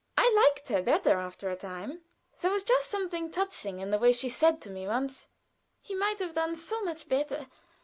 I 0.17 0.33
liked 0.33 0.69
her 0.69 0.81
better 0.81 1.17
after 1.19 1.51
a 1.51 1.55
time. 1.55 2.01
There 2.39 2.49
was 2.49 2.65
something 2.79 3.29
touching 3.29 3.77
in 3.79 3.91
the 3.91 3.99
way 3.99 4.07
in 4.07 4.13
which 4.13 4.17
she 4.17 4.29
said 4.29 4.59
to 4.61 4.71
me 4.71 4.87
once: 4.87 5.29
"He 5.79 5.93
might 5.93 6.17
have 6.17 6.33
done 6.33 6.55
so 6.55 6.81
much 6.81 7.07
better. 7.07 7.45